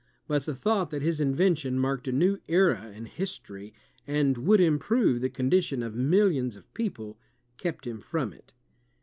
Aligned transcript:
But 0.27 0.47
the 0.47 0.55
thought 0.55 0.89
that 0.89 1.03
his 1.03 1.21
invention 1.21 1.77
marked 1.77 2.07
a 2.07 2.11
new 2.11 2.39
era 2.47 2.91
in 2.91 3.05
history, 3.05 3.71
and 4.07 4.35
would 4.35 4.59
improve 4.59 5.21
the 5.21 5.29
condition 5.29 5.83
of 5.83 5.93
millions 5.93 6.55
of 6.57 6.73
pe(q)le, 6.73 7.17
kept 7.57 7.85
him 7.85 7.99
from 8.01 8.33
it. 8.33 8.51